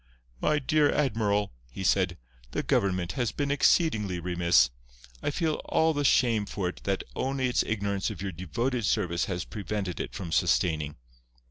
[0.41, 2.17] "My dear admiral," he said,
[2.53, 4.71] "the government has been exceedingly remiss.
[5.21, 9.25] I feel all the shame for it that only its ignorance of your devoted service
[9.25, 10.95] has prevented it from sustaining.